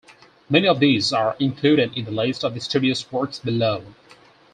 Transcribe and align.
Many 0.49 0.67
of 0.67 0.79
these 0.79 1.13
are 1.13 1.35
included 1.39 1.95
in 1.95 2.05
the 2.05 2.11
list 2.11 2.43
of 2.43 2.55
the 2.55 2.59
studio's 2.59 3.11
works 3.11 3.37
below. 3.37 3.83